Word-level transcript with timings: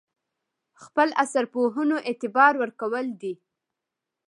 خپل 0.83 1.07
عصر 1.23 1.43
پوهنو 1.53 1.97
اعتبار 2.07 2.53
ورکول 2.61 3.07
دي. 3.21 3.33